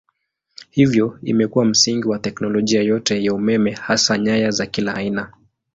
[0.69, 5.33] Hivyo imekuwa msingi wa teknolojia yote ya umeme hasa nyaya za kila aina.